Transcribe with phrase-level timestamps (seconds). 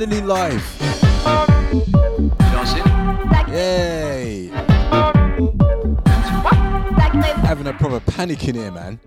[0.00, 0.64] Okay, we're finally live.
[3.50, 4.50] Yay!
[7.44, 8.98] Having a proper panic in here, man.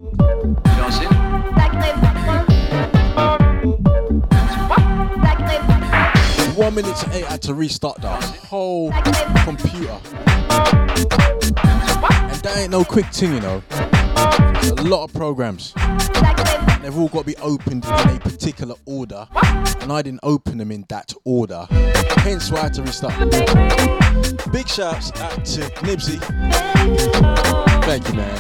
[6.55, 8.91] One minute to eight, I had to restart the whole
[9.43, 9.99] computer.
[12.29, 13.63] And that ain't no quick thing, you know.
[14.83, 15.73] A lot of programs.
[16.81, 19.25] They've all got to be opened in a particular order,
[19.79, 21.65] and I didn't open them in that order.
[22.17, 23.17] Hence why I had to restart.
[24.51, 26.19] Big shouts out to Nibsy.
[27.85, 28.37] Thank you, man.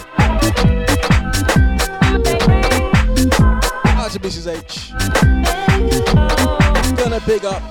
[3.97, 4.47] Out to Mrs.
[4.51, 4.91] H.
[6.97, 7.63] Gonna big up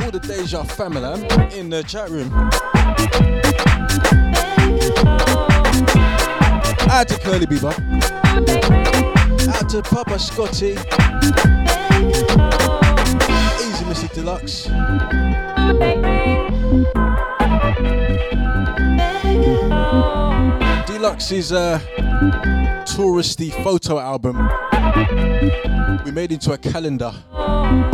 [0.00, 1.22] all the Deja family
[1.54, 2.32] in the chat room.
[6.92, 7.89] Out to Curly Bieber.
[9.70, 10.72] To Papa Scotty.
[13.60, 14.12] Easy Mr.
[14.12, 14.66] Deluxe.
[20.86, 21.78] Deluxe's uh,
[22.84, 24.36] touristy photo album
[26.04, 27.12] we made into a calendar.
[27.32, 27.92] And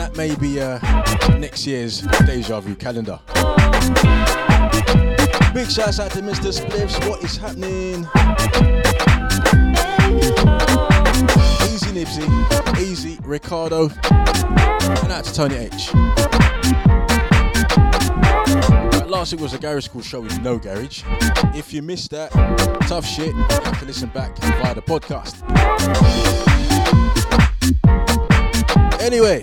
[0.00, 0.78] that may be uh,
[1.38, 3.20] next year's Deja Vu calendar.
[5.58, 6.56] Big shouts out to Mr.
[6.56, 7.04] Spliffs.
[7.08, 8.06] What is happening?
[11.74, 15.92] Easy Nipsey, Easy Ricardo, and out to Tony H.
[19.08, 21.02] Last week was a garage school show with no garage.
[21.56, 22.30] If you missed that,
[22.86, 23.34] tough shit.
[23.34, 25.42] You have to listen back via the podcast.
[29.00, 29.42] Anyway,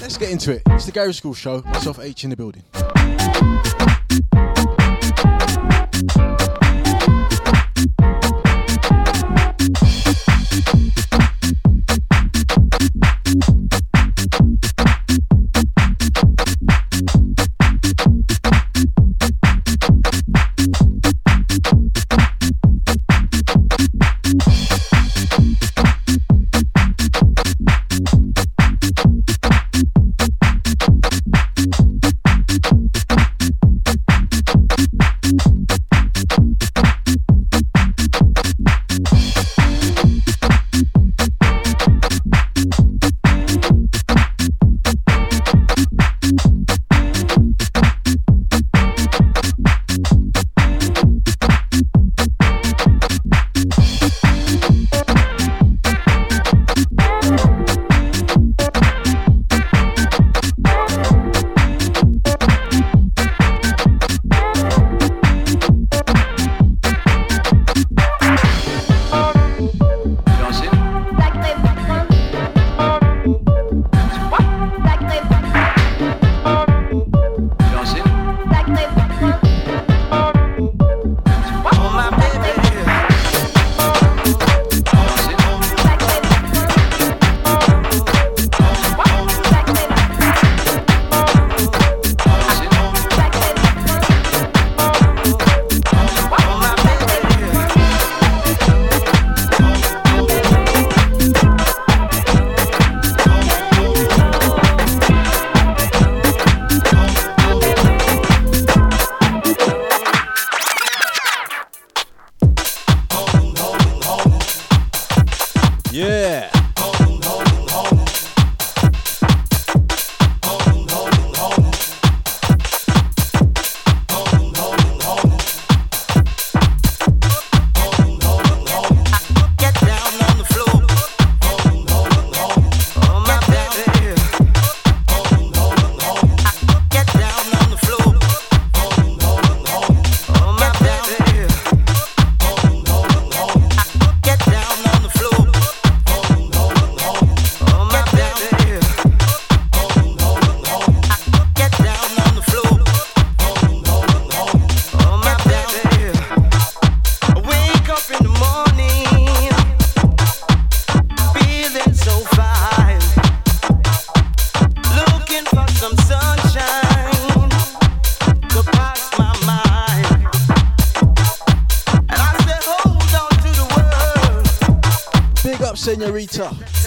[0.00, 0.62] let's get into it.
[0.70, 1.62] It's the garage school show.
[1.62, 2.64] Myself H in the building.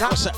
[0.00, 0.37] What's happening?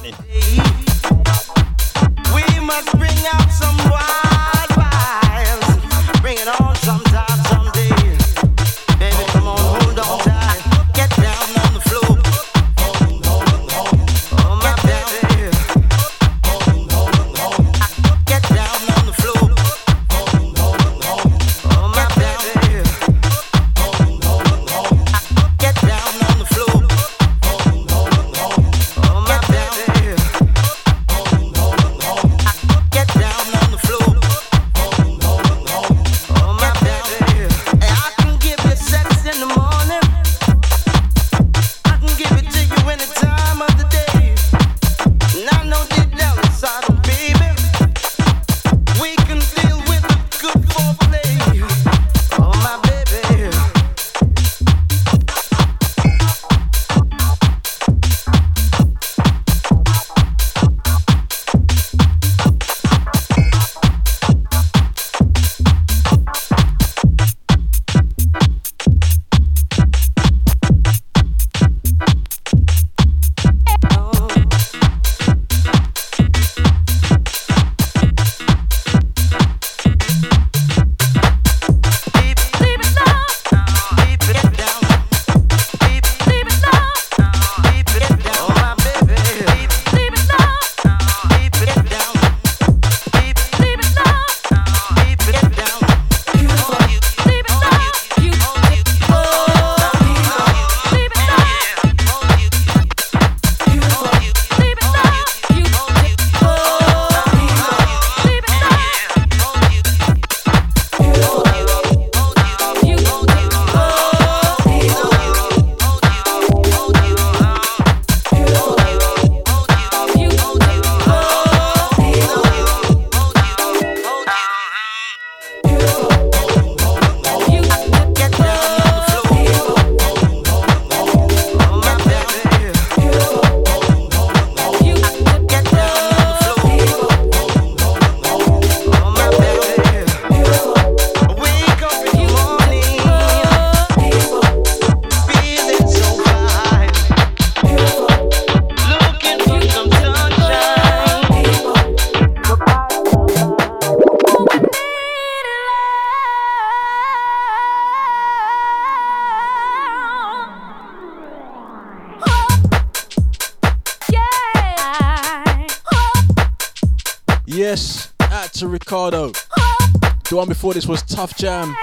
[170.71, 171.75] Before this was Tuff Jam.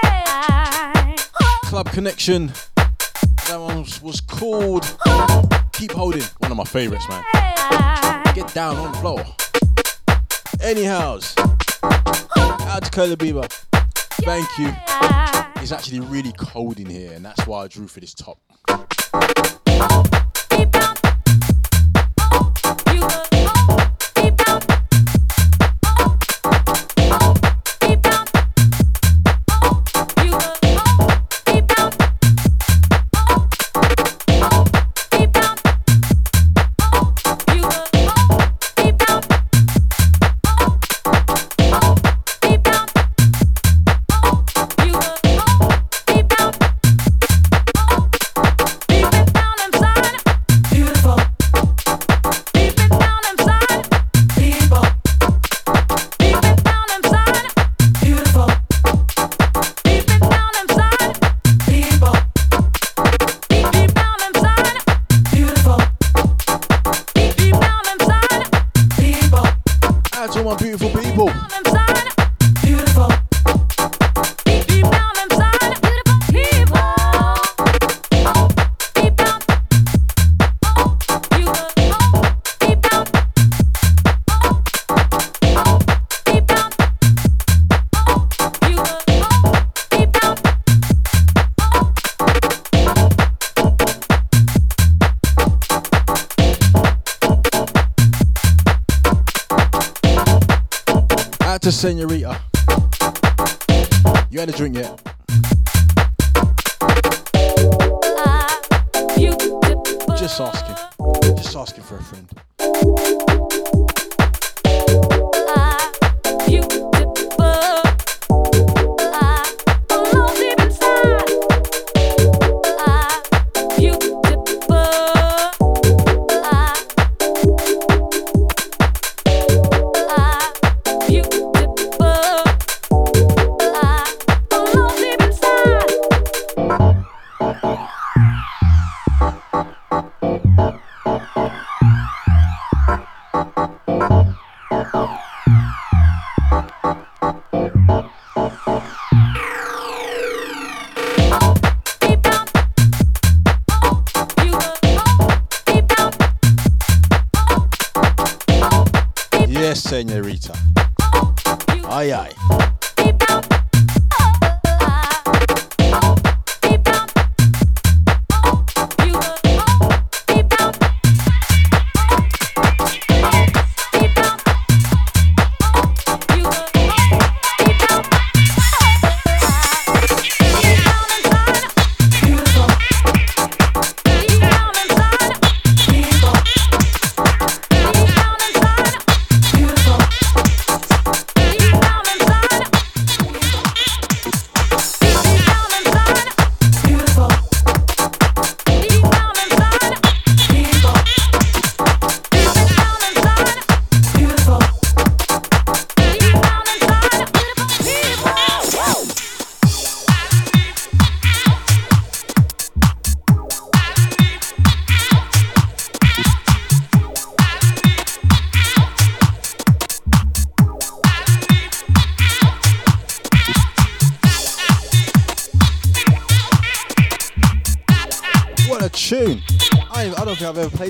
[1.64, 2.50] Club Connection.
[2.76, 4.98] That one was, called
[5.74, 6.22] Keep Holding.
[6.38, 7.22] One of my favorites, man.
[8.34, 9.22] Get down on the floor.
[10.62, 11.34] Anyhows,
[11.82, 13.46] out to Curly Bieber.
[14.22, 14.74] Thank you.
[15.62, 18.40] It's actually really cold in here, and that's why I drew for this top.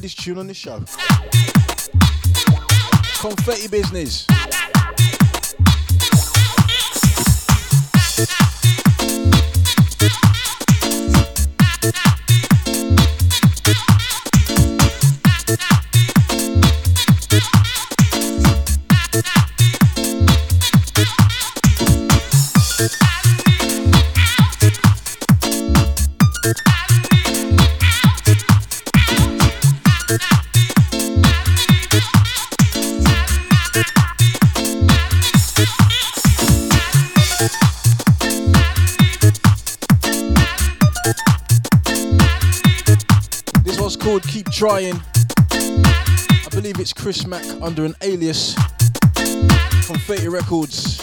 [0.09, 0.79] This tune on the show.
[3.21, 4.28] Confetti business.
[44.59, 45.01] Trying.
[45.53, 48.55] I believe it's Chris Mack under an alias
[49.85, 50.99] from Fate Records.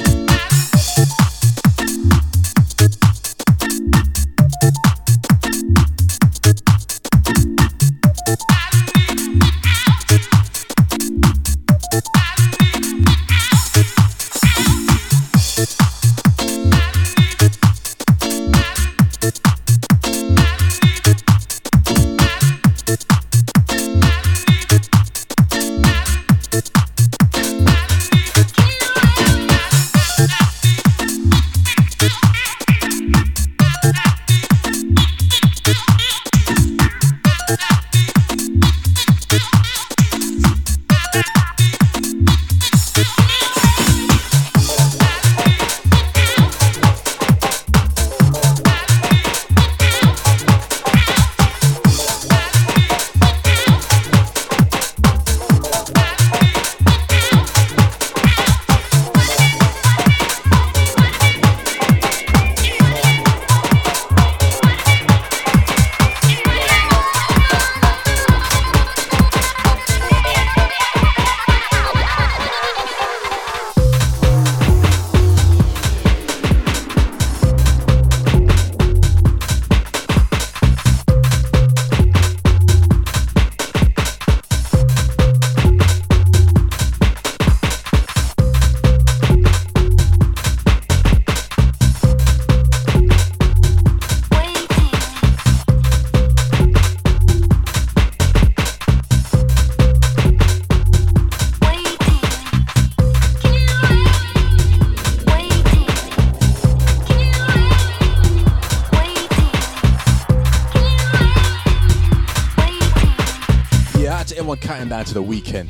[115.15, 115.69] The weekend.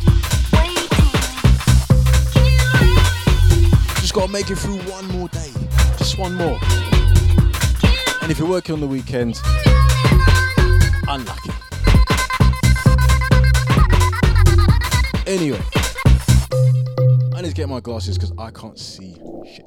[4.00, 5.52] Just gotta make it through one more day.
[6.00, 6.58] Just one more.
[8.24, 9.40] And if you're working on the weekend,
[11.08, 11.52] unlucky.
[15.28, 15.62] Anyway,
[17.36, 19.65] I need to get my glasses because I can't see shit.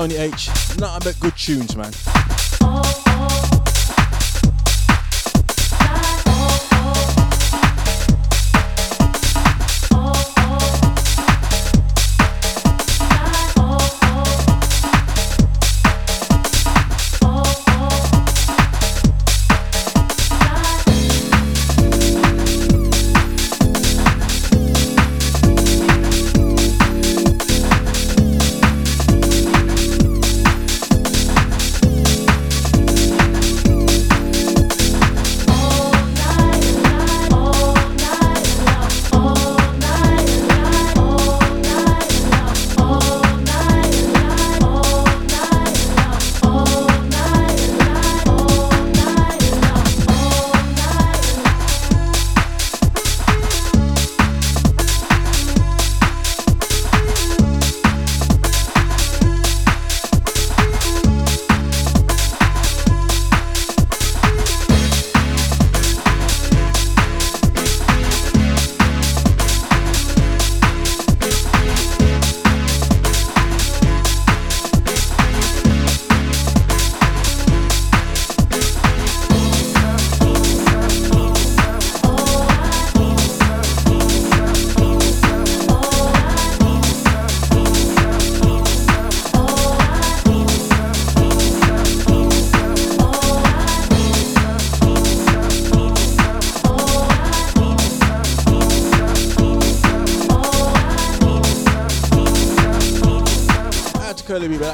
[0.00, 0.48] Tony H.
[0.78, 1.92] Nothing but good tunes, man.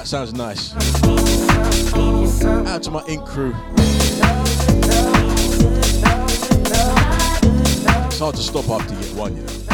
[0.06, 0.72] Sounds nice.
[2.68, 3.52] Out to my ink crew.
[8.06, 9.66] It's hard to stop after you get one, you know.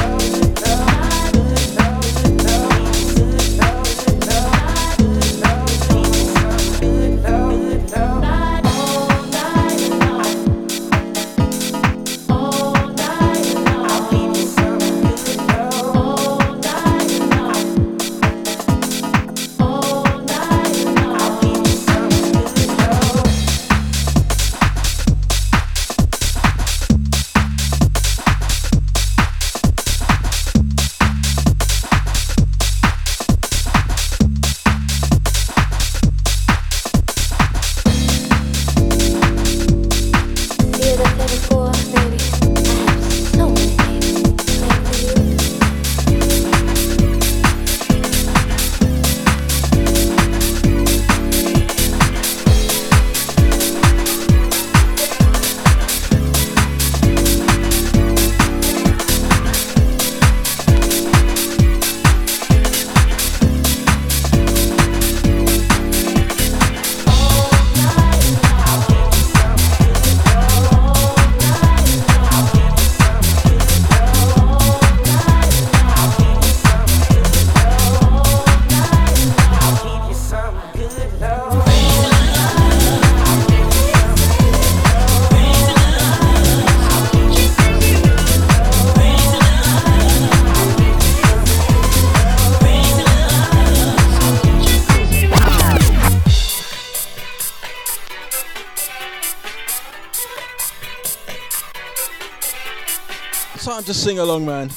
[103.83, 104.71] Time to sing along, man.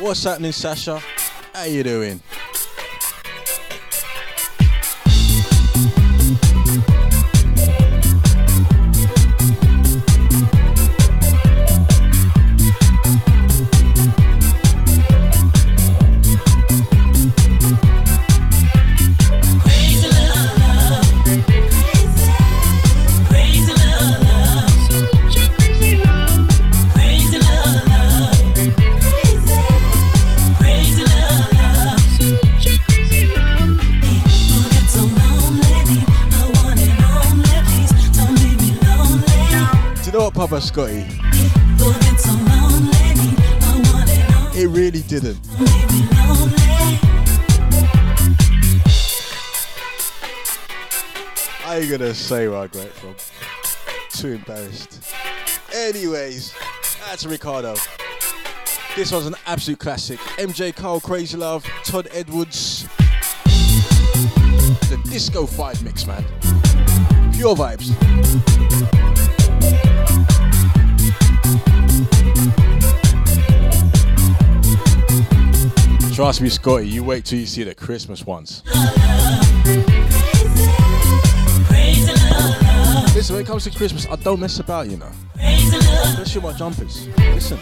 [0.00, 1.00] What's happening, Sasha?
[1.54, 2.20] How you doing?
[40.62, 41.04] Scotty.
[44.54, 45.38] It really didn't.
[51.66, 53.14] I ain't gonna say where I got it from.
[54.10, 55.02] Too embarrassed.
[55.74, 56.54] Anyways,
[57.06, 57.74] that's Ricardo.
[58.94, 60.18] This was an absolute classic.
[60.38, 62.86] MJ Cole Crazy Love, Todd Edwards.
[63.44, 66.24] The Disco 5 mix, man.
[67.32, 68.91] Pure vibes.
[76.22, 78.62] Trust me, Scotty, you wait till you see the Christmas ones.
[83.12, 85.10] Listen, when it comes to Christmas, I don't mess about, you know.
[85.34, 87.08] Especially my jumpers.
[87.18, 87.58] Listen.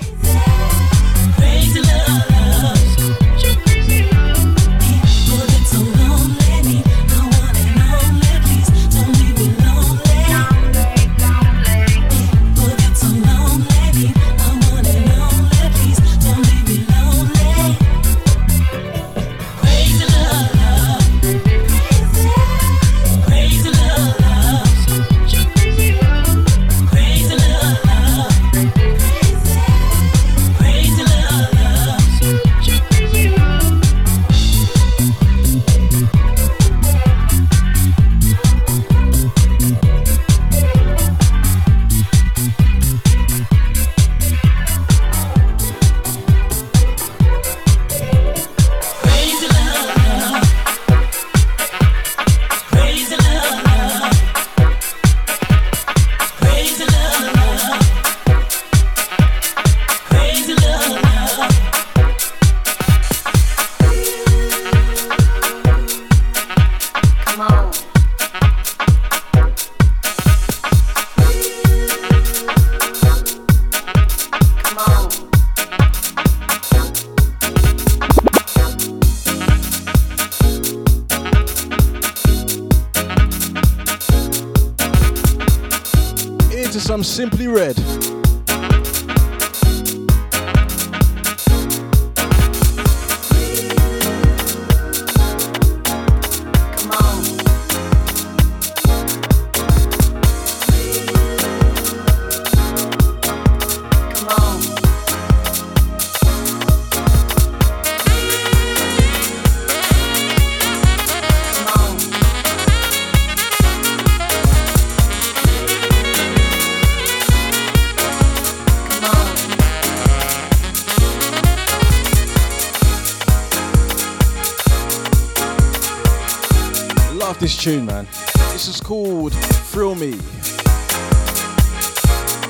[127.60, 128.06] Tune, man.
[128.52, 130.12] This is called Thrill Me.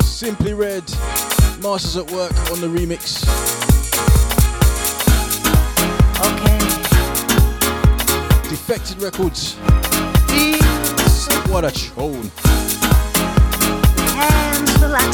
[0.05, 0.85] Simply Red,
[1.61, 3.25] Masters at Work on the remix.
[6.21, 6.59] Okay.
[8.49, 9.57] Defected Records.
[11.51, 12.31] What a tune.
[14.15, 15.13] Hands like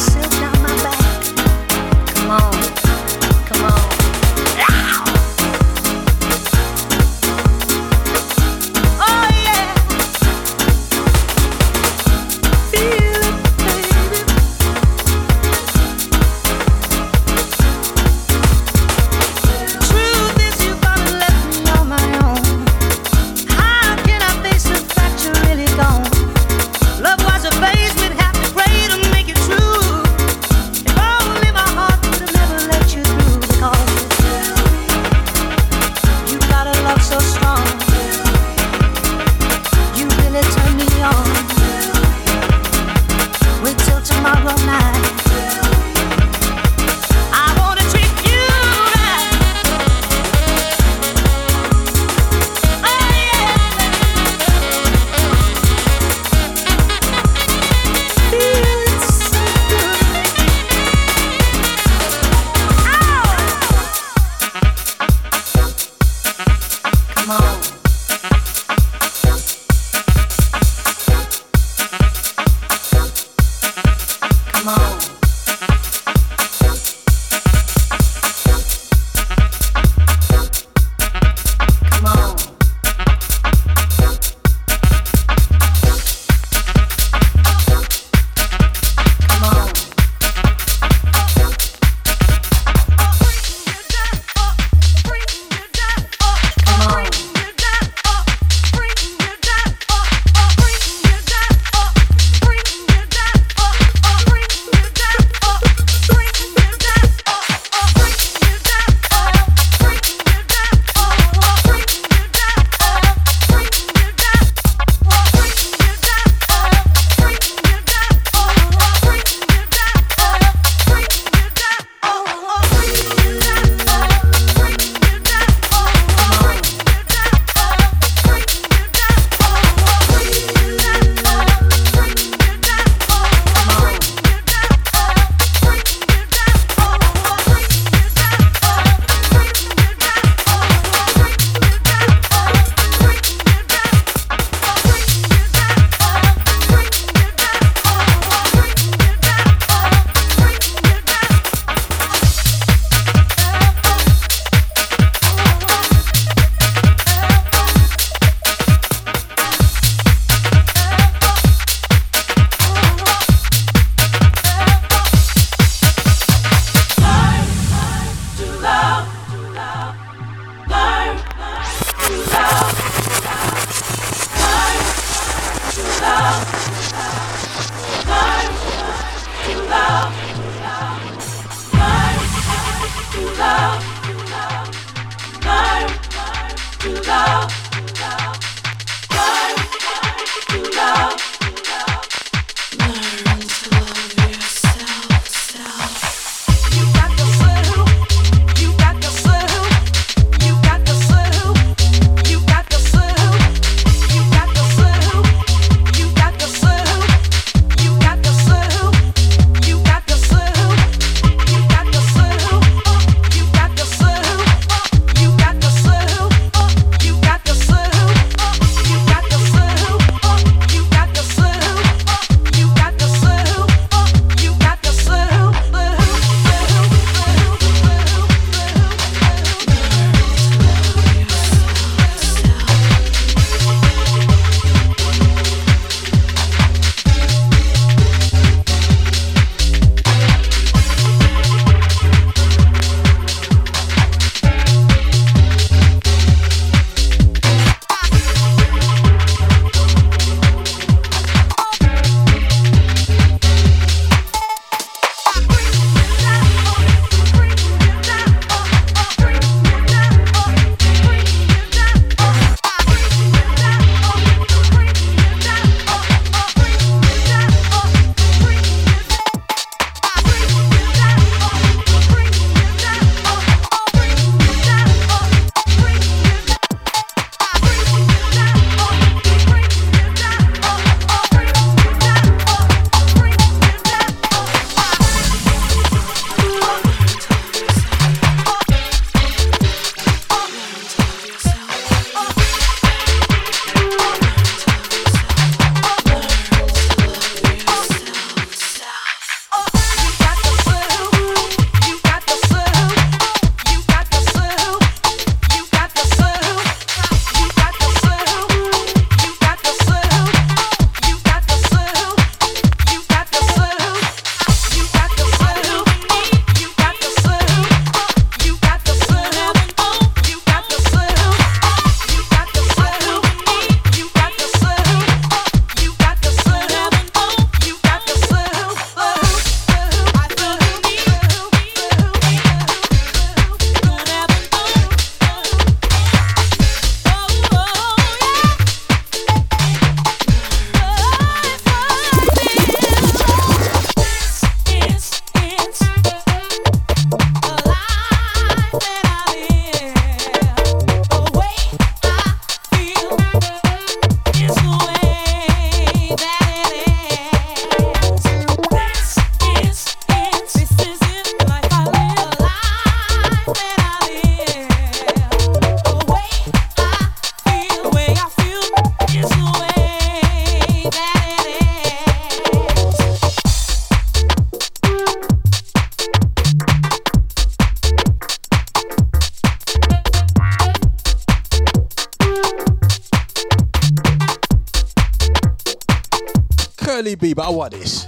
[387.57, 388.07] Want this.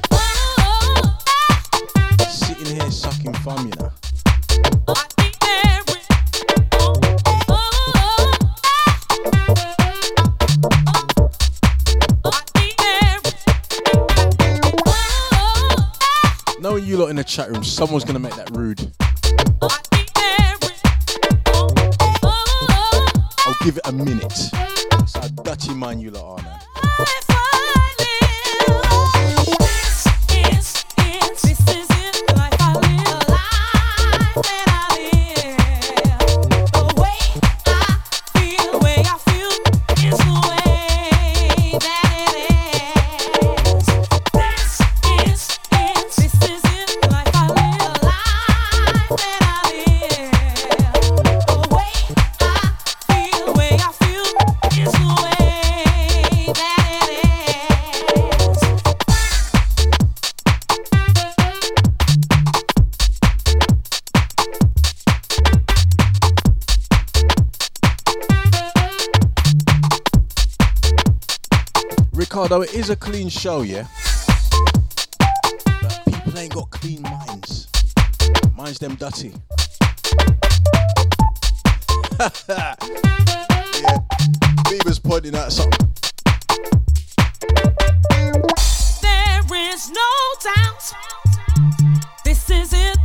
[2.29, 3.91] Sitting here sucking thumb, you know.
[16.61, 18.37] Knowing you lot in the chat room, someone's gonna make
[73.29, 73.87] clean show, yeah?
[75.83, 77.69] But people ain't got clean minds.
[78.57, 79.29] Mine's them dirty.
[82.49, 82.75] yeah,
[84.65, 85.89] Bieber's pointing out something.
[89.03, 90.11] There is no
[90.43, 90.93] doubt.
[92.25, 92.99] This is it.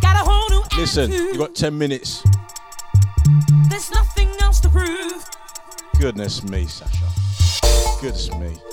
[0.00, 2.24] Got a whole new Listen, you got 10 minutes.
[3.68, 5.28] There's nothing else to prove.
[5.98, 7.09] Goodness me, Sasha.
[8.00, 8.69] Goodness me.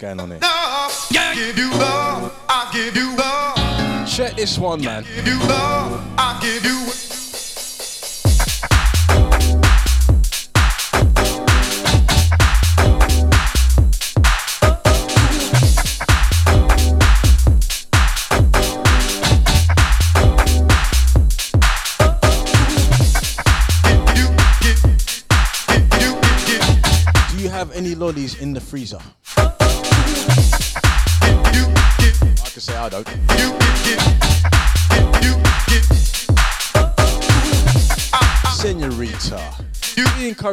[0.00, 0.40] Going on here.
[4.06, 5.04] Check this one, man.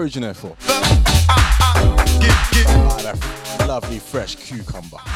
[0.08, 0.56] What are you encouraging her for?
[0.70, 2.06] Ah, ah, ah,
[2.68, 3.02] ah.
[3.58, 5.07] that lovely fresh cucumber.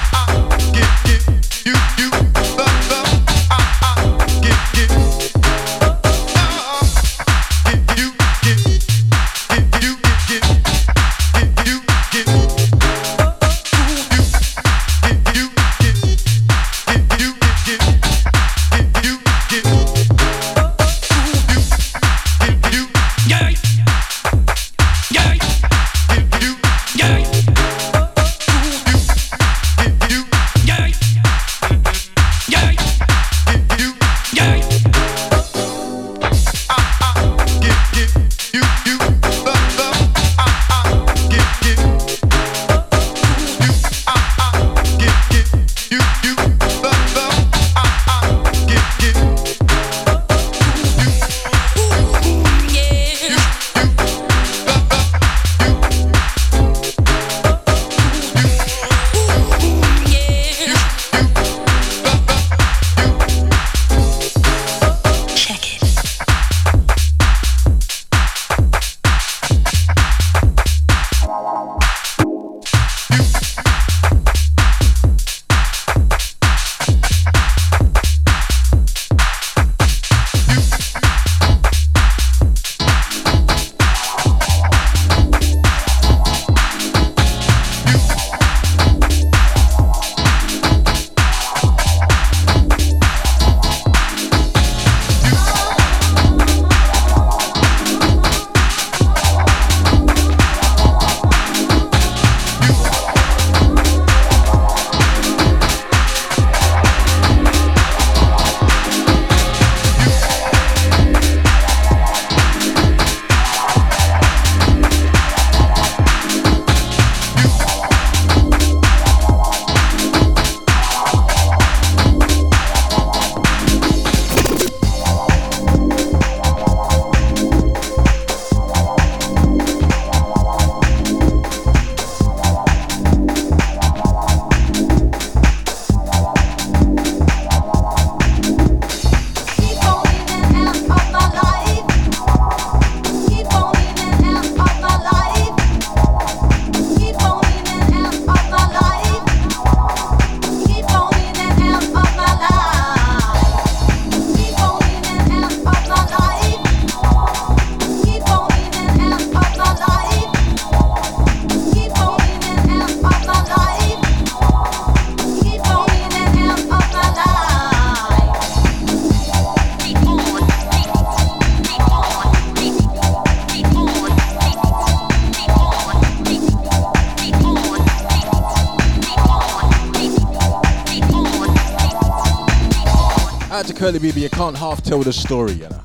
[183.92, 185.84] To Curly you can't half tell the story, you know.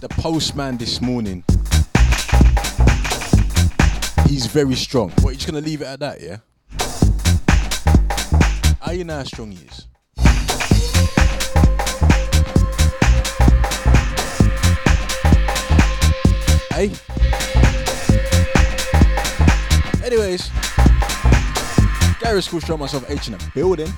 [0.00, 1.44] The postman this morning,
[4.26, 5.10] he's very strong.
[5.20, 6.38] What, you just gonna leave it at that, yeah?
[8.80, 9.88] How you know how strong he is?
[16.70, 16.90] Hey?
[20.02, 20.48] Anyways,
[22.20, 23.92] Garage Skool show myself H in a building.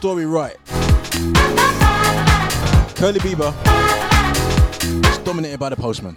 [0.00, 0.56] Story right,
[2.96, 3.52] Curly Bieber
[5.10, 6.16] is dominated by the postman.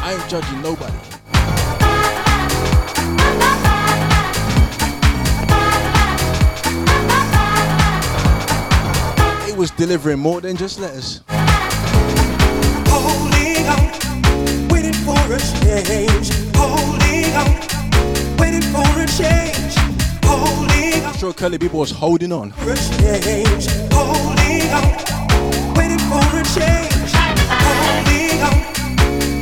[0.00, 0.96] I ain't judging nobody.
[9.50, 11.22] It was delivering more than just letters.
[12.86, 13.90] Holding on,
[14.68, 16.30] waiting for a change.
[16.54, 17.50] Holding on,
[18.38, 19.67] waiting for a change.
[20.38, 22.52] Holding on sure Curly Bieber was holding on.
[22.52, 23.66] change.
[23.92, 24.86] Holding on,
[25.74, 27.12] waiting for a change.
[27.66, 28.56] Holding on,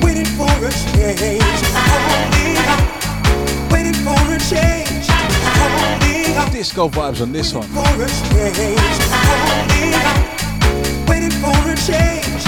[0.01, 1.61] waiting for a change.
[1.93, 2.83] Holding on,
[3.71, 5.07] waiting for a change.
[5.61, 7.67] Holding on Disco vibes on this one.
[7.69, 8.81] for a change.
[9.29, 12.46] Holding on, waiting for a change.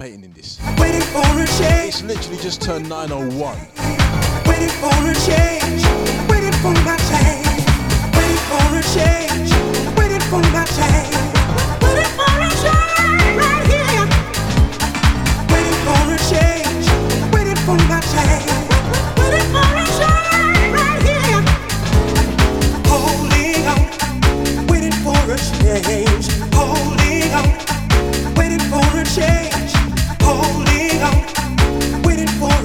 [0.00, 0.58] Participating in this.
[0.78, 3.58] waiting for a change, It's literally just turned 901.
[4.46, 5.82] waiting for a change,
[6.28, 7.60] waiting for my change,
[8.16, 9.50] waiting for a change,
[9.98, 11.16] waiting for my change,
[11.84, 14.06] waiting for a change right here,
[15.52, 16.86] waiting for a change,
[17.34, 18.48] waiting for my change,
[19.20, 21.42] waiting for a change right here,
[22.88, 26.09] holding on, waiting for a change,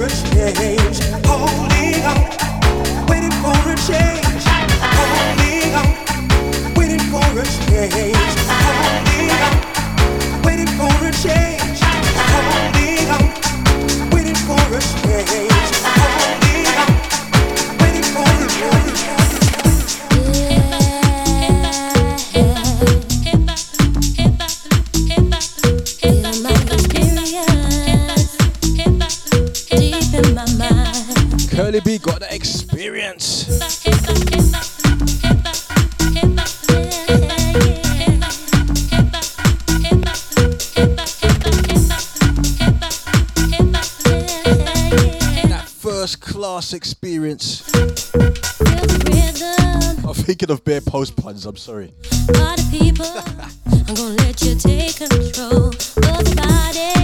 [0.08, 1.00] change.
[1.26, 3.56] Holding on, waiting for
[7.40, 8.15] a change.
[47.16, 47.62] experience.
[50.04, 51.92] I'm thinking oh, of bare post puns, I'm sorry.
[52.28, 56.95] I'm gonna let you take control of the body.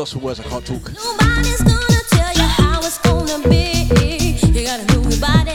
[0.00, 0.40] lost for words.
[0.40, 0.92] I can't talk.
[0.94, 3.84] Nobody's gonna tell you how it's gonna be.
[4.46, 5.52] You gotta move your body.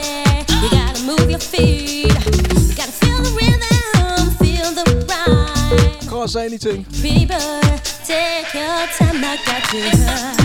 [0.61, 2.13] You gotta move your feet.
[2.69, 6.09] You gotta feel the rhythm, feel the rhyme.
[6.09, 6.85] Can't say anything.
[6.93, 9.23] Take your time.
[9.23, 10.44] I got you.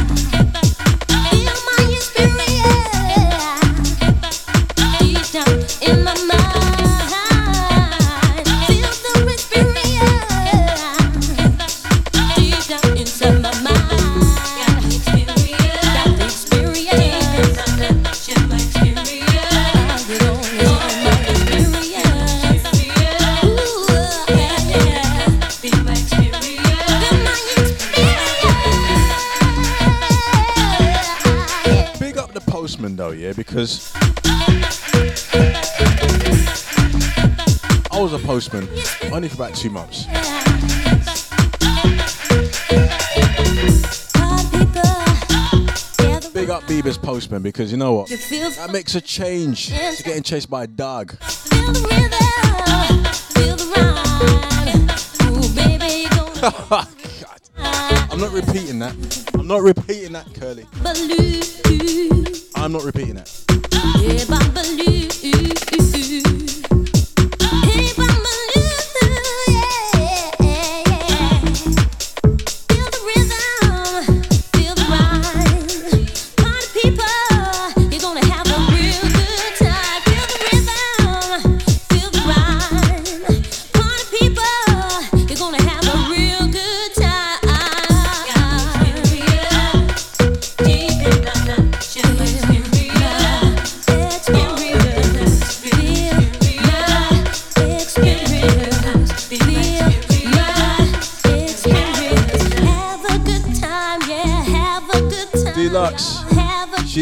[37.92, 38.68] I was a postman,
[39.12, 40.06] only for about two months.
[46.32, 48.08] Big up Bieber's postman because you know what?
[48.08, 51.16] That makes a change to getting chased by a dog.
[58.10, 59.30] I'm not repeating that.
[59.34, 60.66] I'm not repeating that, Curly.
[62.56, 63.49] I'm not repeating that.
[63.82, 65.08] Never believe.
[65.24, 66.29] Euh, euh, euh.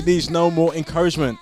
[0.09, 1.39] needs no more encouragement.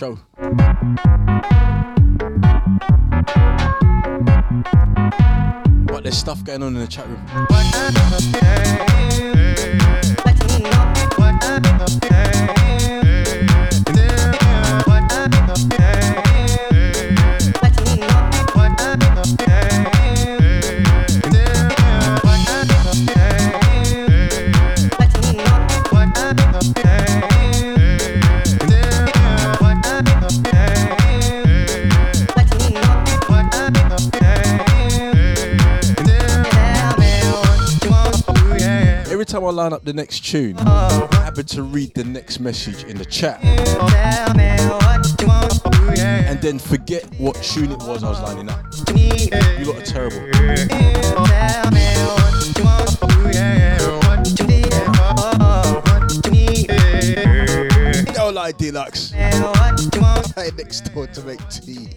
[0.00, 0.18] show.
[5.84, 7.48] But there's stuff going on in the chat room.
[39.90, 43.42] The next tune, I happen to read the next message in the chat
[45.98, 48.64] and then forget what tune it was I was lining up.
[49.58, 50.30] You lot are terrible.
[58.14, 59.10] Don't lie, Deluxe.
[59.10, 61.88] Hey, next door to make tea.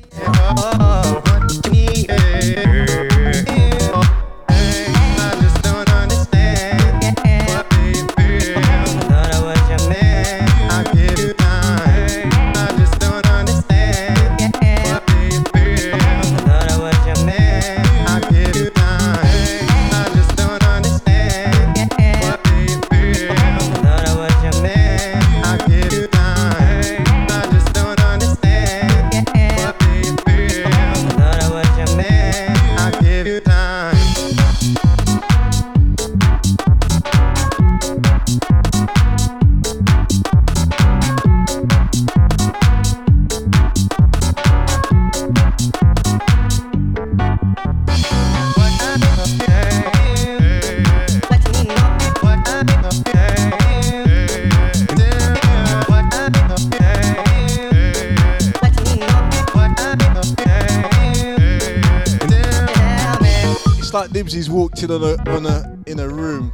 [64.34, 66.52] Like Nibsy's walked in on a on a in a room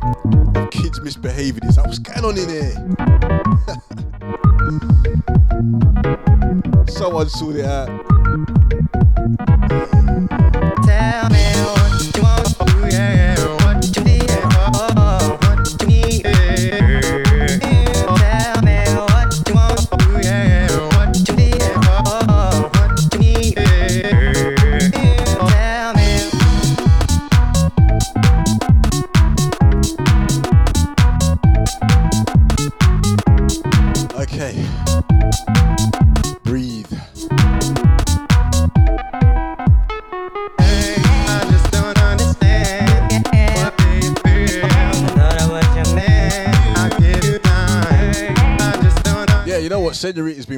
[0.53, 1.61] of kids misbehaving.
[1.63, 2.73] He's like, what's going on in here?
[6.89, 8.08] Someone sort it out.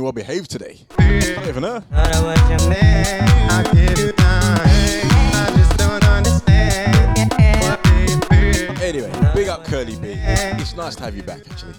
[0.01, 0.79] Senorita's been well behaved today.
[1.35, 1.83] Not even her.
[1.91, 3.49] I was your man.
[3.49, 4.59] I give you time.
[5.33, 7.31] I just don't understand
[7.61, 8.07] what they
[8.51, 8.71] feel.
[8.81, 10.13] Anyway, big up Curly B.
[10.17, 11.73] It's nice to have you back, actually.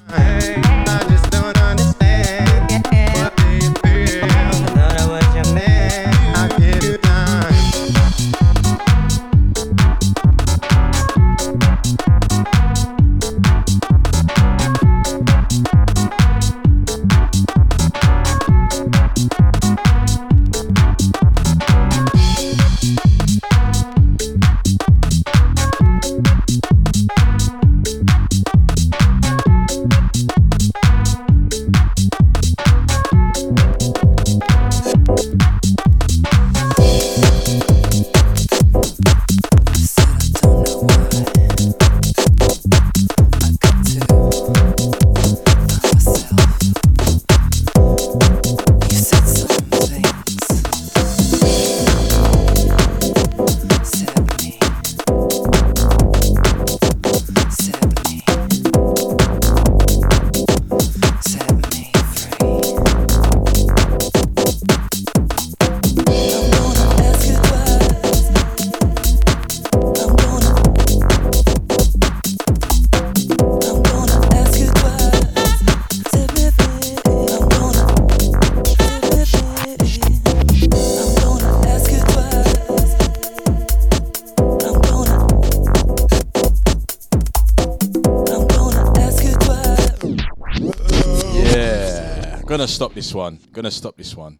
[93.02, 93.36] this one.
[93.52, 94.38] Gonna stop this one.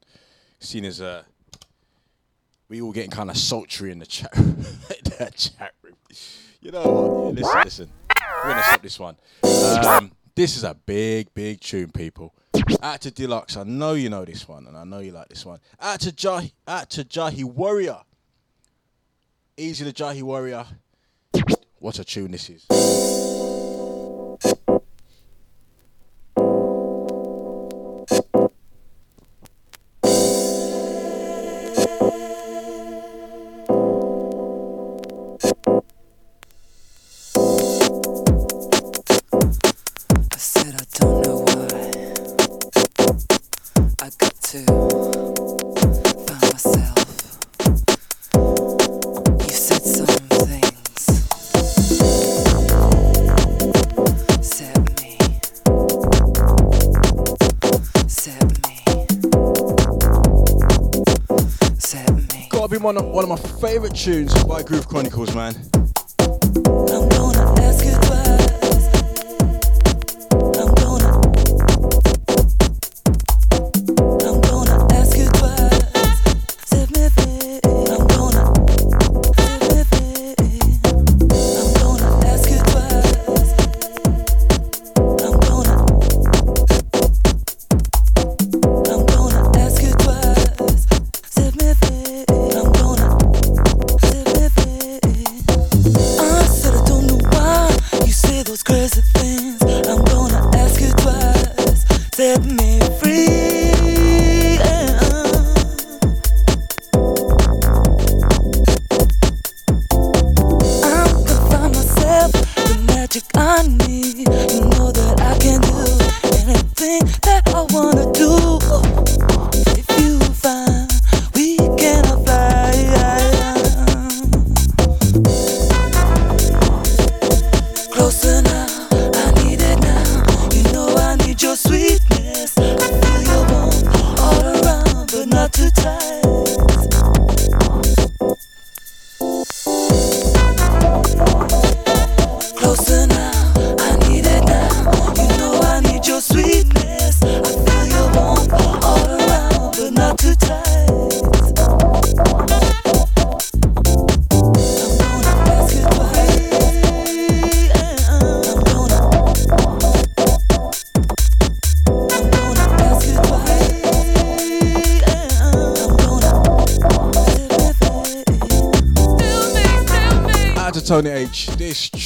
[0.61, 1.25] Seen as uh,
[2.69, 4.33] we all getting kind of sultry in the chat
[5.35, 5.97] chat room.
[6.61, 7.39] You know what?
[7.39, 7.91] Yeah, listen, listen.
[8.45, 9.17] We're gonna stop this one.
[9.43, 12.35] Um, this is a big, big tune, people.
[12.81, 15.45] Out to Deluxe, I know you know this one, and I know you like this
[15.45, 15.59] one.
[15.81, 17.99] Out to Jahi, out to Jahi Warrior.
[19.57, 20.67] Easy the Jahi Warrior.
[21.81, 23.32] What a tune this is.
[62.93, 65.72] one of, one of my favorite tunes by Groove Chronicles, man.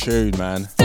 [0.01, 0.76] tune, man.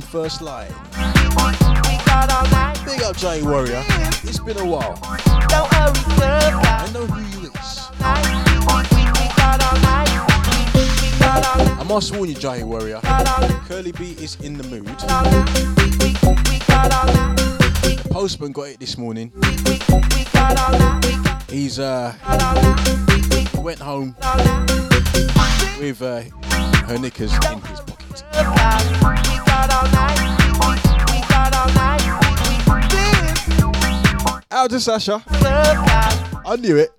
[0.00, 0.72] First line.
[2.84, 3.82] Big up Jay Warrior.
[4.24, 4.98] It's been a while.
[5.02, 7.88] I know who you is.
[11.78, 13.00] I must warn you, Jay Warrior.
[13.66, 14.86] Curly B is in the mood.
[17.82, 19.32] The postman got it this morning.
[21.48, 22.14] He's uh
[23.68, 24.16] went home
[25.78, 26.22] with uh,
[26.86, 27.77] her knickers in his
[34.50, 35.22] out to Sasha.
[35.28, 36.97] I knew it.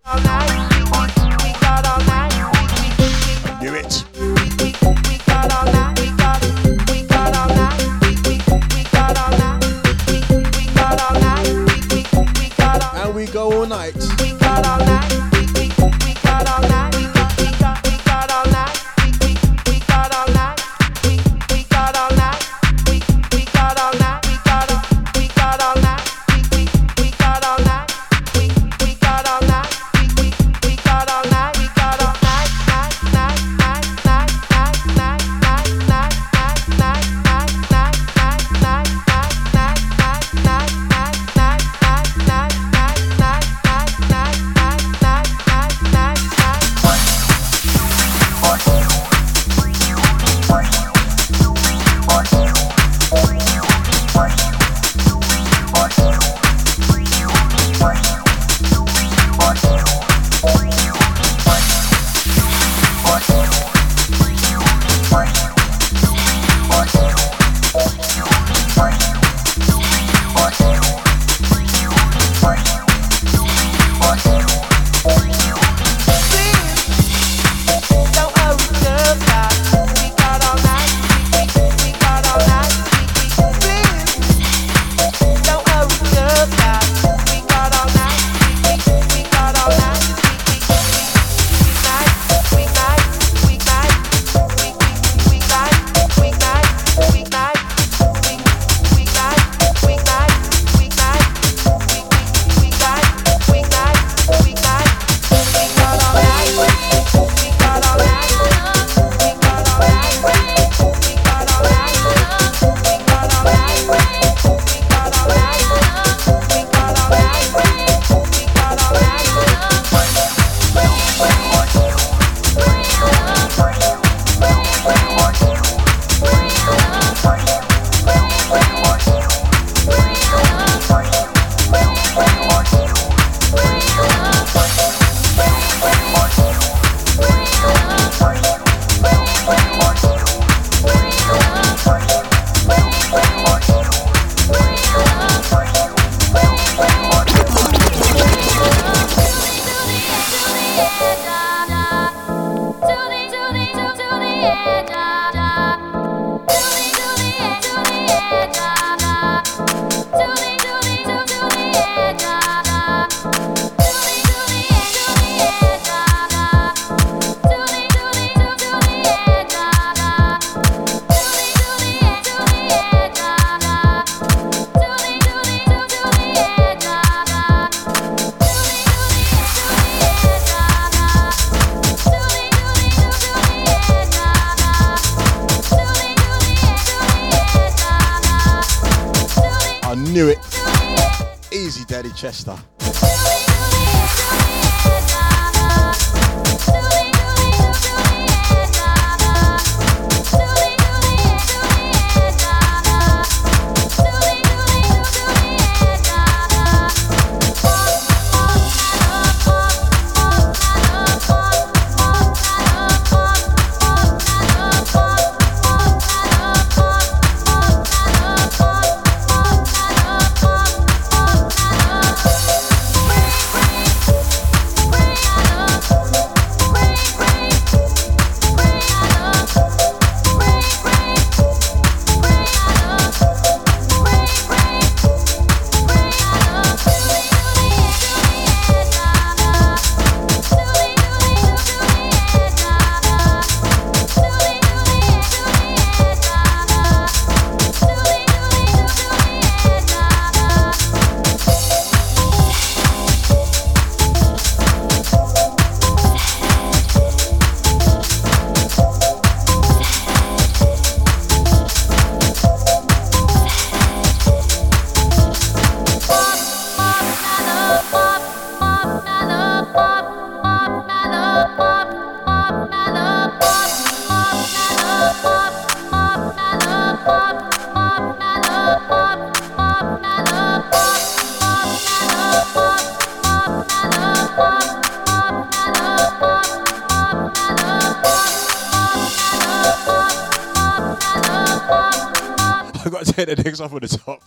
[292.89, 294.23] I got to take the next off on the top.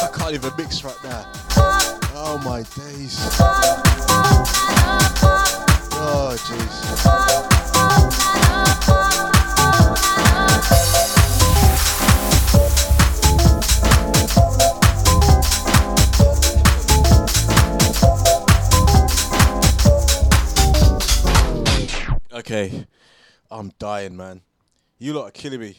[0.00, 1.30] I can't even mix right now.
[2.12, 3.20] Oh my days.
[5.94, 6.82] Oh jeez.
[22.32, 22.86] Okay,
[23.52, 24.40] I'm dying, man.
[24.98, 25.76] You lot are killing me.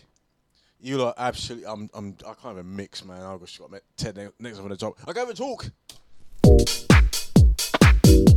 [0.79, 1.67] You lot absolutely.
[1.67, 1.89] I'm.
[1.95, 2.15] I'm.
[2.27, 3.23] I can't even mix, man.
[3.23, 4.93] I've got my Ted next up on the top.
[5.07, 5.71] I can't even talk.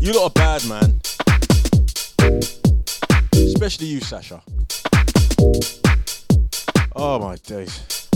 [0.00, 1.00] You lot are bad, man.
[3.34, 4.42] Especially you, Sasha.
[6.96, 8.08] Oh my days.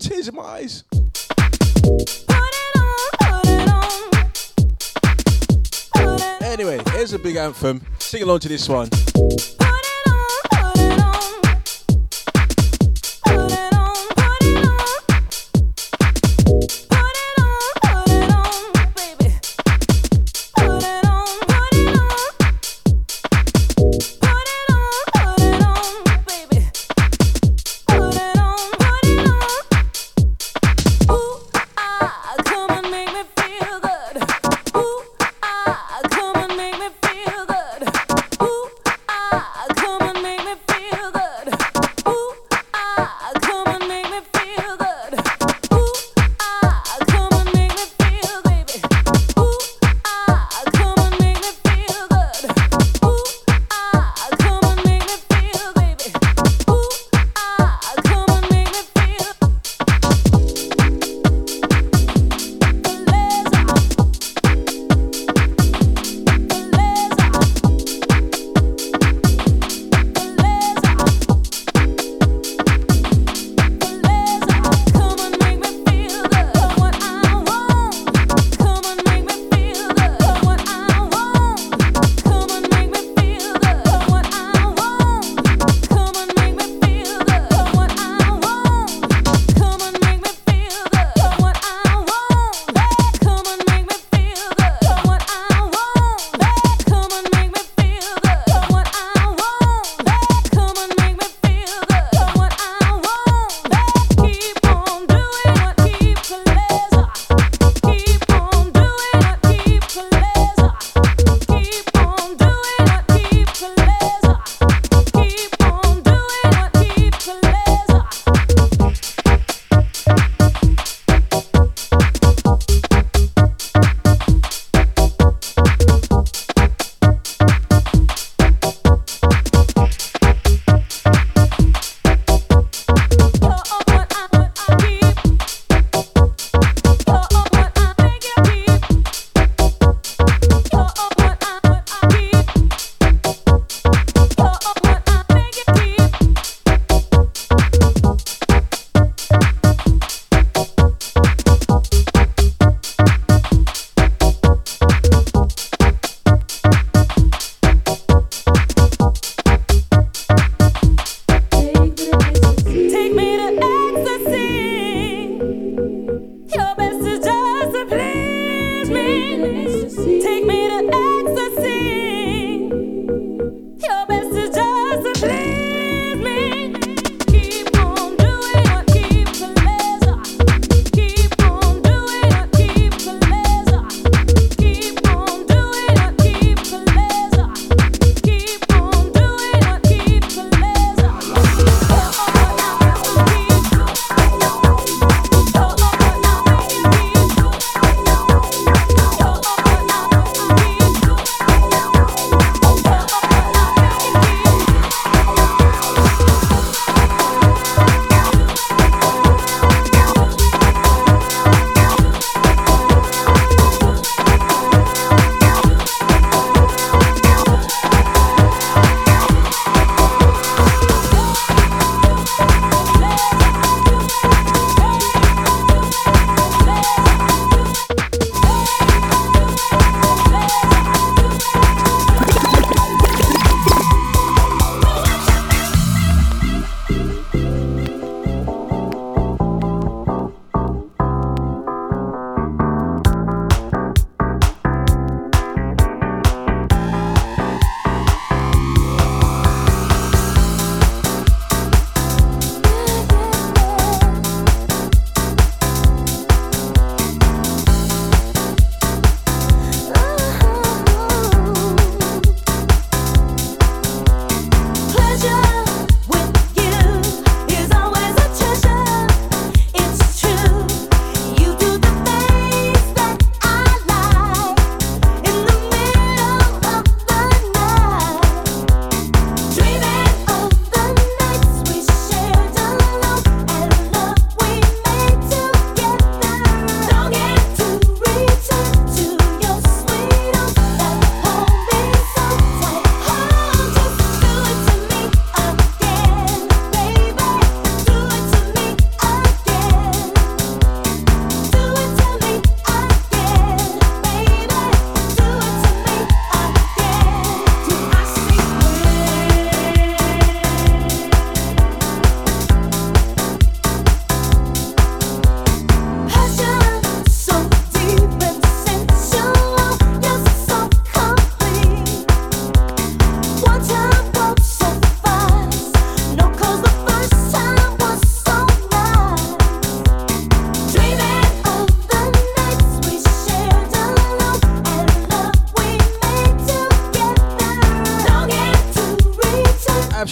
[0.00, 0.84] Tears in my eyes.
[6.60, 7.80] Anyway, here's a big anthem.
[7.98, 8.90] Sing along to this one.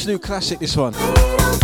[0.08, 1.57] Absolute classic, this one.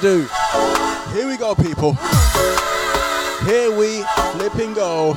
[0.00, 0.28] Do.
[1.12, 1.94] Here we go, people.
[3.44, 4.02] Here we
[4.32, 5.14] flip and go.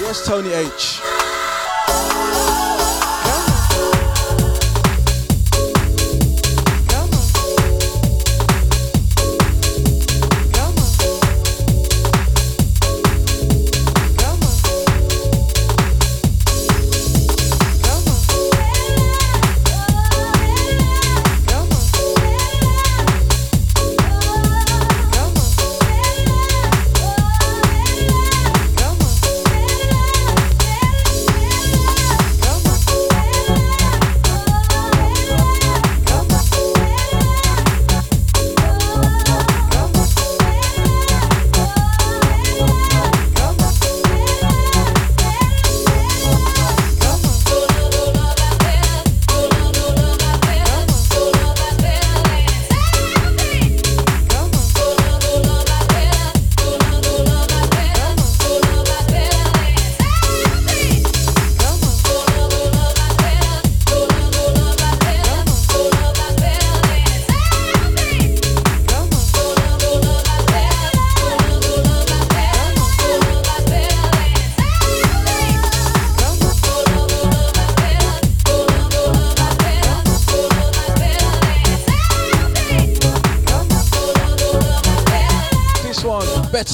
[0.00, 1.03] Yes, Tony H.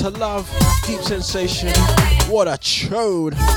[0.03, 0.51] Better Love,
[0.87, 1.69] Deep Sensation.
[2.31, 3.50] What a chode.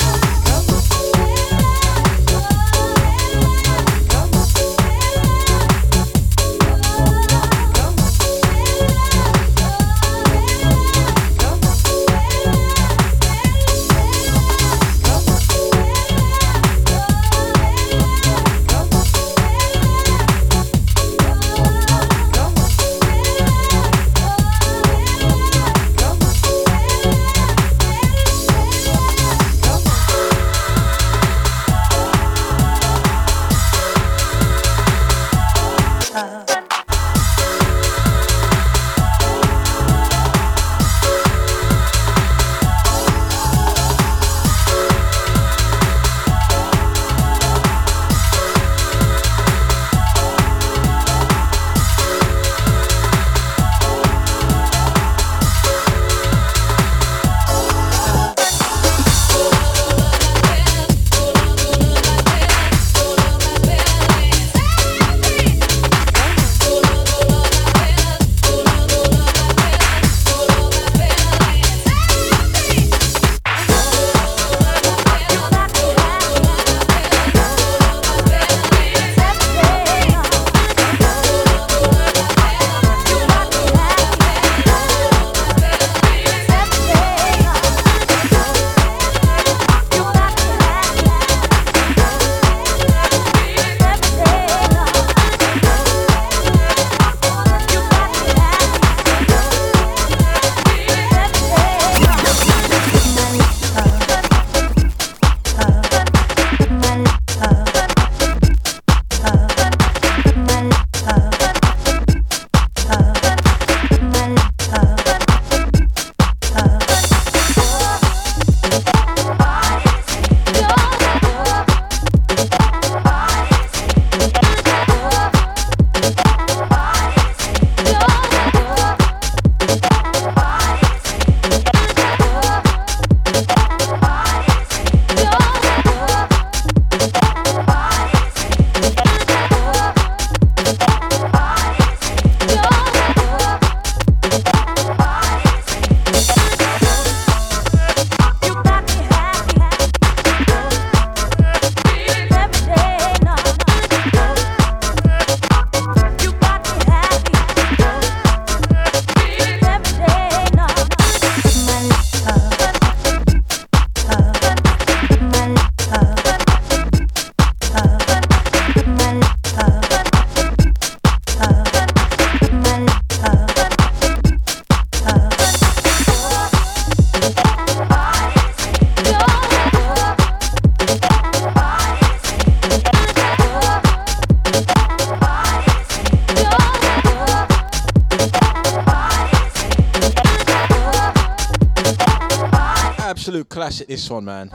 [193.80, 194.50] This one, man.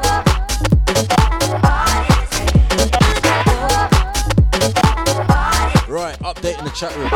[5.88, 7.08] Right, update in the chat room.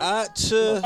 [0.00, 0.80] At uh,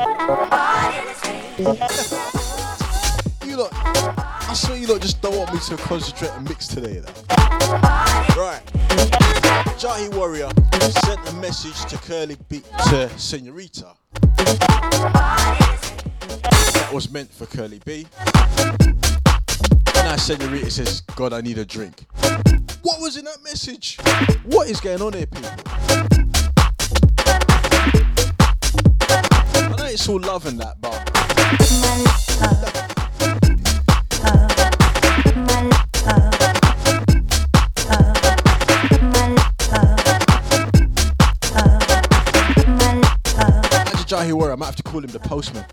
[3.45, 6.99] you lot, I swear you lot just don't want me to concentrate and mix today.
[6.99, 7.13] Though.
[8.35, 8.61] Right,
[9.77, 10.49] Jahi Warrior
[11.05, 13.95] sent a message to Curly B to Senorita.
[16.73, 18.07] That was meant for Curly B.
[20.15, 22.05] Now Senorita says, God, I need a drink.
[22.83, 23.97] What was in that message?
[24.45, 25.49] What is going on here, people?
[29.59, 30.93] I know it's all love and that, but
[43.99, 45.65] imagine Jahi Warrior, I might have to call him the postman.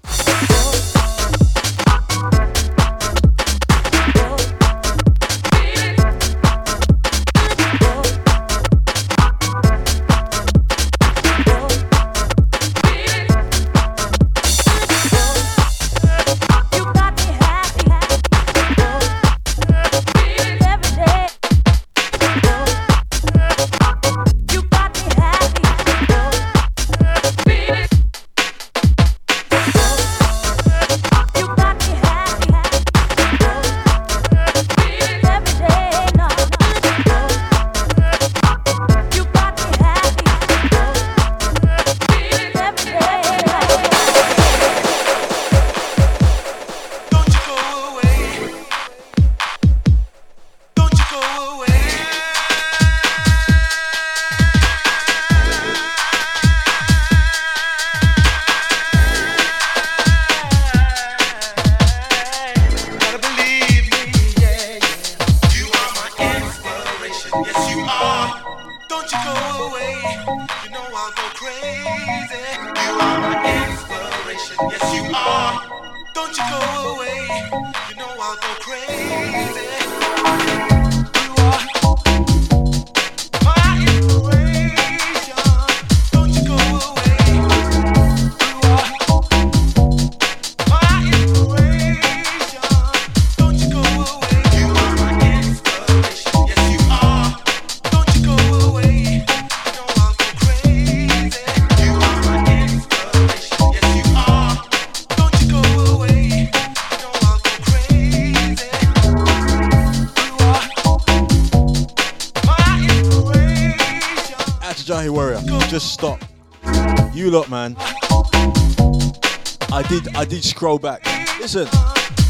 [120.33, 121.05] Did, scroll back.
[121.41, 121.69] Listen,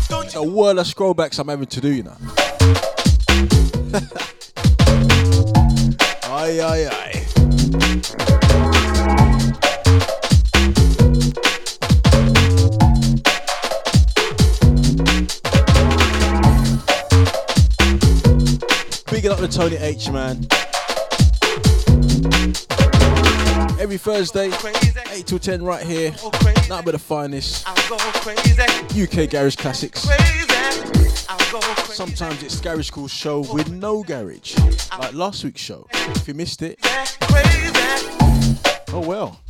[0.08, 2.16] Don't a world of scroll backs I'm having to do, you know.
[6.24, 7.24] aye, aye, aye.
[19.12, 20.48] Big it up to Tony H, man.
[23.82, 24.48] Every Thursday,
[25.10, 26.12] 8 till 10 right here.
[26.12, 27.66] Nothing but the finest.
[28.96, 30.06] UK garage classics.
[31.92, 34.56] Sometimes it's Garage Skool show with no garage,
[35.00, 35.88] like last week's show.
[35.90, 36.78] If you missed it,
[38.92, 39.40] oh well.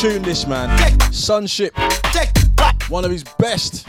[0.00, 1.12] Tune, this man.
[1.12, 1.76] Sunship.
[2.88, 3.86] One of his best.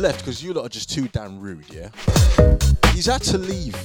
[0.00, 1.90] Left because you lot are just too damn rude, yeah?
[2.94, 3.76] He's had to leave.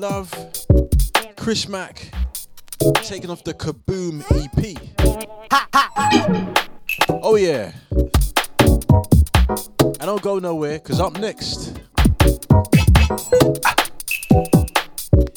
[0.00, 0.32] Love.
[1.36, 2.12] Chris Mack.
[3.02, 4.76] Taking off the Kaboom EP.
[7.20, 7.72] Oh, yeah.
[9.82, 11.80] And don't go nowhere, because up next,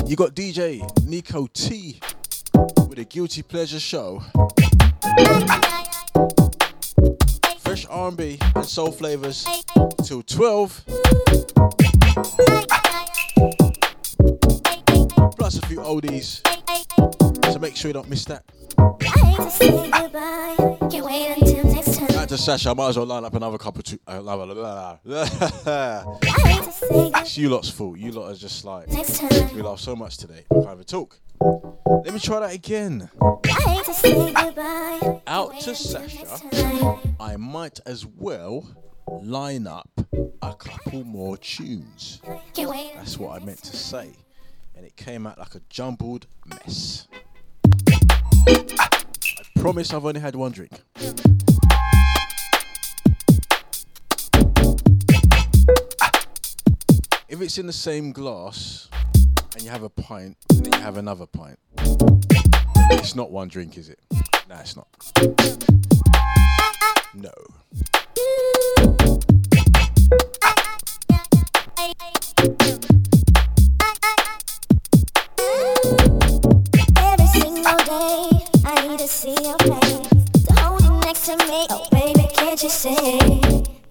[0.05, 1.99] you got DJ Nico T
[2.87, 4.21] with a Guilty Pleasure show.
[7.59, 9.47] Fresh R&B and soul flavors
[10.03, 10.83] till 12.
[15.51, 16.41] Plus a few oldies.
[17.51, 18.43] So make sure you don't miss that.
[18.77, 19.91] I hate to.
[22.17, 23.99] Out Sasha, I might as well line up another couple to.
[24.07, 24.97] Uh, to
[26.71, 27.97] say goodbye it's you lot's fault.
[27.97, 28.87] You lot are just like.
[29.53, 30.45] We laugh so much today.
[30.51, 31.19] I can't talk.
[31.41, 33.09] Let me try that again.
[33.43, 35.21] To.
[35.27, 36.97] Out to Sasha.
[37.19, 38.65] I might as well
[39.21, 39.89] line up
[40.41, 42.21] a couple more tunes.
[42.55, 44.13] That's what I meant to say.
[44.81, 47.07] And it came out like a jumbled mess.
[48.47, 48.89] I
[49.59, 50.71] promise I've only had one drink.
[57.29, 58.89] If it's in the same glass
[59.53, 61.59] and you have a pint and then you have another pint,
[62.89, 63.99] it's not one drink, is it?
[64.49, 64.87] Nah, it's not.
[67.13, 67.29] No.
[79.01, 79.99] To see your face.
[80.59, 82.95] Hold you next to me, oh baby, can't you see?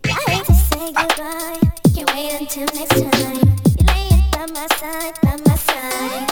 [0.04, 1.58] I hate to say goodbye,
[1.92, 3.34] can't wait until next time.
[3.34, 6.26] You lay it by my side, by my side,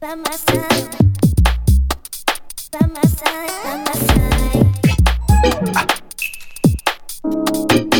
[0.00, 0.96] by my side,
[2.72, 4.24] by my side, by my side.
[7.74, 7.93] Each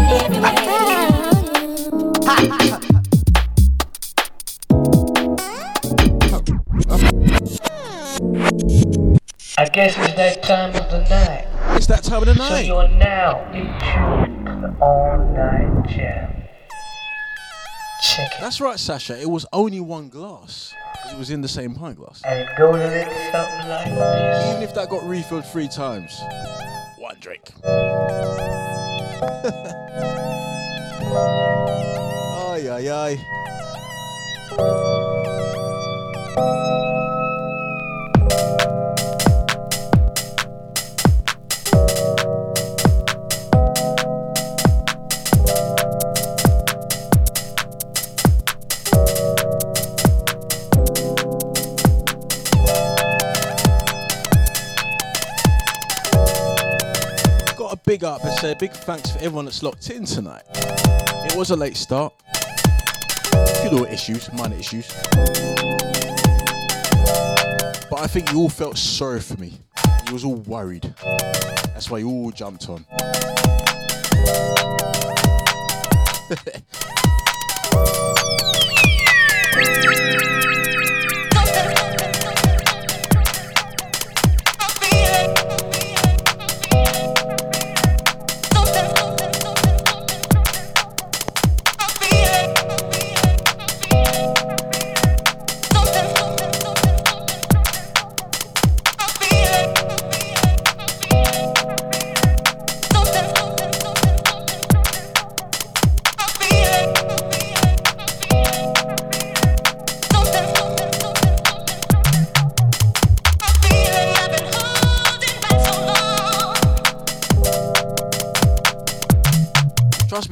[0.00, 0.54] and every way.
[9.58, 11.46] I guess it's that time of the night.
[11.76, 12.48] It's that time of the night.
[12.48, 16.42] So you're now in tune to the all night jam.
[18.02, 18.40] Check it.
[18.40, 19.20] That's right, Sasha.
[19.20, 20.74] It was only one glass.
[21.10, 22.22] It was in the same pint glass.
[22.24, 24.48] And it goes a little something like this.
[24.50, 26.18] Even if that got refilled three times,
[26.98, 27.52] one drink.
[32.50, 33.20] ai, ai, ai.
[57.90, 60.44] Big up and say big thanks for everyone that's locked in tonight.
[60.54, 62.14] It was a late start.
[63.62, 64.86] Few little issues, minor issues.
[67.90, 69.58] But I think you all felt sorry for me.
[70.06, 70.94] You was all worried.
[71.02, 72.86] That's why you all jumped on.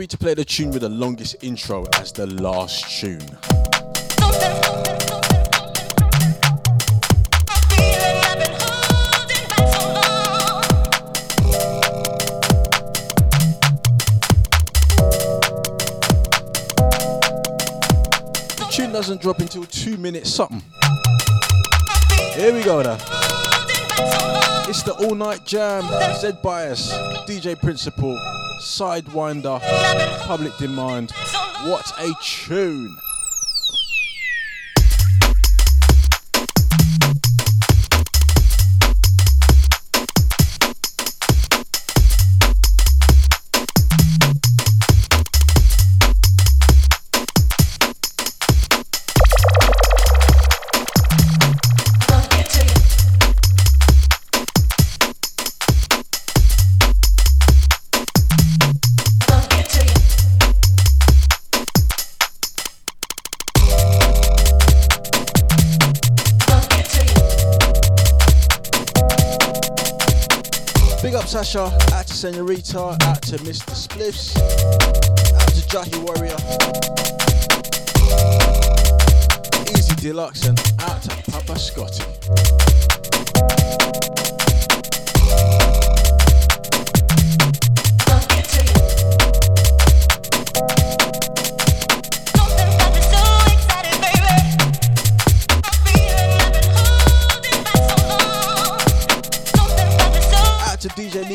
[0.08, 3.18] to play the tune with the longest intro as the last tune.
[18.56, 20.62] The tune doesn't drop until two minutes something.
[22.32, 22.98] Here we go now.
[24.70, 25.82] It's the all night jam,
[26.16, 26.92] Zed Bias,
[27.26, 28.16] DJ Principal,
[28.78, 29.58] Sidewinder,
[30.20, 31.10] Public Demand.
[31.64, 32.96] What a tune!
[71.44, 73.70] Sasha, out to Senorita, out to Mr.
[73.72, 74.36] Spliffs,
[75.36, 76.34] out to Jahi Warrior,
[79.70, 82.67] Easy Deluxe, and out to Papa Scotty.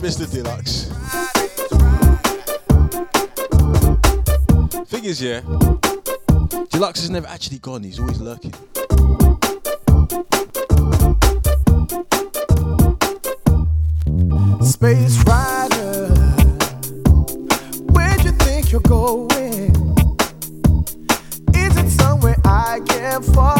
[0.00, 0.26] Mr.
[0.30, 0.88] Deluxe.
[4.86, 5.40] Thing is, yeah,
[6.70, 8.54] Deluxe has never actually gone, he's always lurking.
[14.62, 16.08] Space rider,
[17.92, 19.70] where'd you think you're going?
[21.54, 23.59] Is it somewhere I can follow?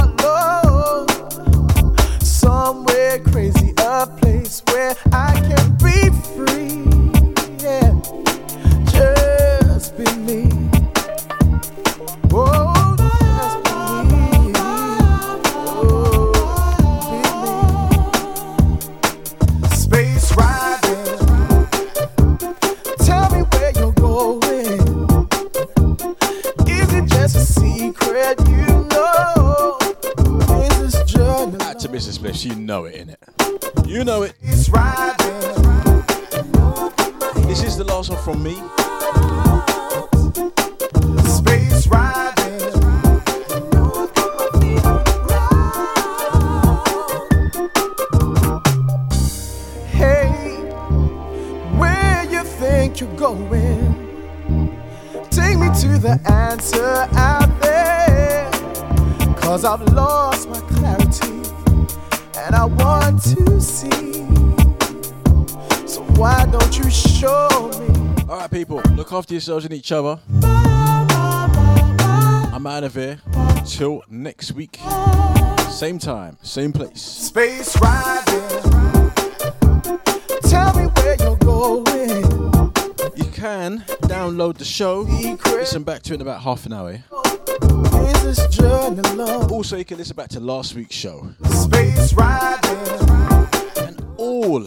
[69.40, 70.20] Yourselves and each other.
[72.52, 73.18] I'm out of here.
[73.64, 74.78] Till next week.
[75.70, 77.00] Same time, same place.
[77.00, 78.60] Space riding.
[80.42, 82.24] Tell me where you're going.
[83.16, 85.06] You can download the show.
[85.46, 86.92] Listen back to it in about half an hour.
[86.92, 89.50] Is this journey long?
[89.50, 91.30] Also, you can listen back to last week's show.
[91.44, 93.08] Space riding.
[93.78, 94.64] And all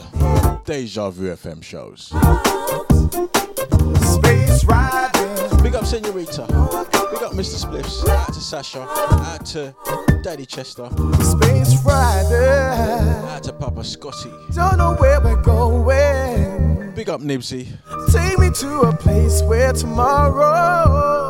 [0.65, 2.11] Deja Vu FM shows.
[5.63, 6.45] Big up Senorita.
[7.11, 7.57] Big up Mr.
[7.63, 8.07] Spliffs.
[8.07, 8.81] Out to Sasha.
[8.81, 9.73] Out to
[10.23, 10.89] Daddy Chester.
[11.21, 13.25] Space riding.
[13.29, 14.31] Out to Papa Scotty.
[14.53, 16.91] Don't know where we're going.
[16.95, 17.67] Big up Nibsy.
[18.11, 21.29] Take me to a place where tomorrow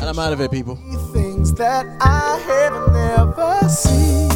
[0.00, 0.76] And I'm out of here, people.
[1.12, 4.28] things that I have never seen.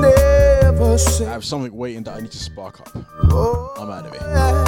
[0.00, 0.96] Never
[1.26, 2.90] I have something waiting that I need to spark up.
[3.30, 4.61] Oh, I'm out of here.